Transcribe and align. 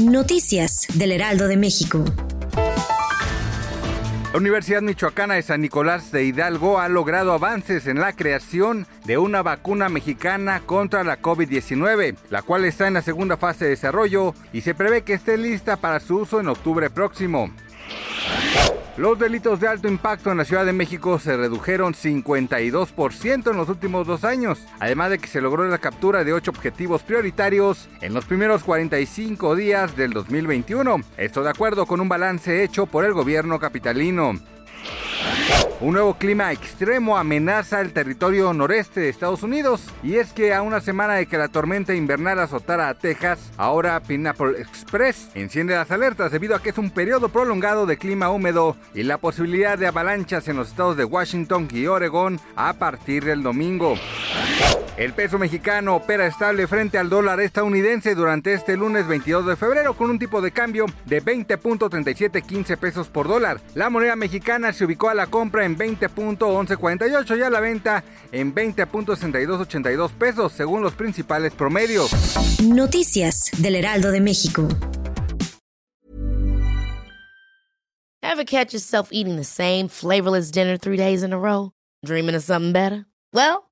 Noticias 0.00 0.86
del 0.94 1.12
Heraldo 1.12 1.48
de 1.48 1.58
México. 1.58 2.02
La 4.32 4.38
Universidad 4.38 4.80
Michoacana 4.80 5.34
de 5.34 5.42
San 5.42 5.60
Nicolás 5.60 6.10
de 6.10 6.24
Hidalgo 6.24 6.80
ha 6.80 6.88
logrado 6.88 7.32
avances 7.32 7.86
en 7.86 8.00
la 8.00 8.14
creación 8.14 8.86
de 9.04 9.18
una 9.18 9.42
vacuna 9.42 9.90
mexicana 9.90 10.62
contra 10.64 11.04
la 11.04 11.20
COVID-19, 11.20 12.16
la 12.30 12.40
cual 12.40 12.64
está 12.64 12.88
en 12.88 12.94
la 12.94 13.02
segunda 13.02 13.36
fase 13.36 13.66
de 13.66 13.72
desarrollo 13.72 14.34
y 14.54 14.62
se 14.62 14.74
prevé 14.74 15.02
que 15.02 15.12
esté 15.12 15.36
lista 15.36 15.76
para 15.76 16.00
su 16.00 16.16
uso 16.16 16.40
en 16.40 16.48
octubre 16.48 16.88
próximo. 16.88 17.50
Los 18.98 19.18
delitos 19.18 19.58
de 19.58 19.68
alto 19.68 19.88
impacto 19.88 20.30
en 20.30 20.36
la 20.36 20.44
Ciudad 20.44 20.66
de 20.66 20.74
México 20.74 21.18
se 21.18 21.34
redujeron 21.34 21.94
52% 21.94 23.50
en 23.50 23.56
los 23.56 23.70
últimos 23.70 24.06
dos 24.06 24.22
años, 24.22 24.66
además 24.80 25.08
de 25.08 25.18
que 25.18 25.28
se 25.28 25.40
logró 25.40 25.66
la 25.66 25.78
captura 25.78 26.24
de 26.24 26.34
ocho 26.34 26.50
objetivos 26.50 27.02
prioritarios 27.02 27.88
en 28.02 28.12
los 28.12 28.26
primeros 28.26 28.62
45 28.64 29.56
días 29.56 29.96
del 29.96 30.12
2021. 30.12 31.00
Esto 31.16 31.42
de 31.42 31.48
acuerdo 31.48 31.86
con 31.86 32.02
un 32.02 32.10
balance 32.10 32.62
hecho 32.62 32.84
por 32.84 33.06
el 33.06 33.14
gobierno 33.14 33.58
capitalino. 33.58 34.34
Un 35.82 35.94
nuevo 35.94 36.14
clima 36.14 36.52
extremo 36.52 37.18
amenaza 37.18 37.80
el 37.80 37.92
territorio 37.92 38.52
noreste 38.52 39.00
de 39.00 39.08
Estados 39.08 39.42
Unidos 39.42 39.82
y 40.04 40.14
es 40.14 40.32
que 40.32 40.54
a 40.54 40.62
una 40.62 40.80
semana 40.80 41.14
de 41.14 41.26
que 41.26 41.36
la 41.36 41.48
tormenta 41.48 41.92
invernal 41.92 42.38
azotara 42.38 42.88
a 42.88 42.94
Texas, 42.94 43.50
ahora 43.56 43.98
Pineapple 43.98 44.60
Express 44.60 45.30
enciende 45.34 45.74
las 45.74 45.90
alertas 45.90 46.30
debido 46.30 46.54
a 46.54 46.62
que 46.62 46.70
es 46.70 46.78
un 46.78 46.90
periodo 46.90 47.30
prolongado 47.30 47.84
de 47.86 47.98
clima 47.98 48.30
húmedo 48.30 48.76
y 48.94 49.02
la 49.02 49.18
posibilidad 49.18 49.76
de 49.76 49.88
avalanchas 49.88 50.46
en 50.46 50.56
los 50.56 50.68
estados 50.68 50.96
de 50.96 51.04
Washington 51.04 51.66
y 51.72 51.88
Oregón 51.88 52.38
a 52.54 52.74
partir 52.74 53.24
del 53.24 53.42
domingo. 53.42 53.96
El 54.96 55.14
peso 55.14 55.38
mexicano 55.38 55.96
opera 55.96 56.26
estable 56.26 56.66
frente 56.66 56.98
al 56.98 57.08
dólar 57.08 57.40
estadounidense 57.40 58.14
durante 58.14 58.52
este 58.52 58.76
lunes 58.76 59.06
22 59.08 59.46
de 59.46 59.56
febrero 59.56 59.94
con 59.94 60.10
un 60.10 60.18
tipo 60.18 60.42
de 60.42 60.52
cambio 60.52 60.84
de 61.06 61.22
20.3715 61.22 62.76
pesos 62.76 63.08
por 63.08 63.26
dólar. 63.26 63.60
La 63.74 63.88
moneda 63.88 64.16
mexicana 64.16 64.72
se 64.74 64.84
ubicó 64.84 65.08
a 65.08 65.14
la 65.14 65.28
compra 65.28 65.64
en 65.64 65.78
20.1148 65.78 67.38
y 67.38 67.42
a 67.42 67.48
la 67.48 67.60
venta 67.60 68.04
en 68.32 68.54
20.6282 68.54 70.10
pesos 70.10 70.52
según 70.52 70.82
los 70.82 70.92
principales 70.92 71.54
promedios. 71.54 72.10
Noticias 72.62 73.50
del 73.58 73.76
Heraldo 73.76 74.10
de 74.10 74.20
México. 74.20 74.68
Ever 78.20 78.44
catch 78.44 78.72
yourself 78.72 79.08
eating 79.10 79.36
the 79.36 79.44
same 79.44 79.88
flavorless 79.88 80.50
dinner 80.50 80.78
three 80.78 80.96
days 80.96 81.22
in 81.22 81.32
a 81.32 81.38
row? 81.38 81.72
Dreaming 82.04 82.34
of 82.34 82.42
something 82.42 82.72
better? 82.72 83.06
Well, 83.34 83.71